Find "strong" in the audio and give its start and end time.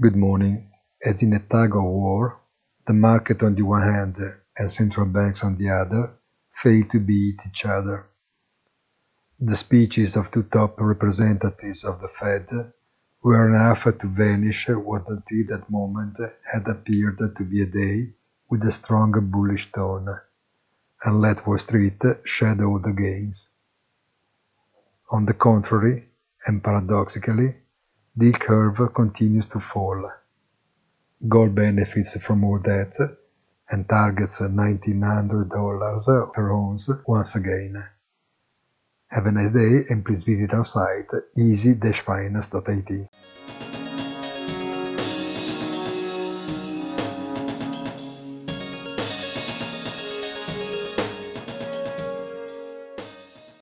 18.72-19.12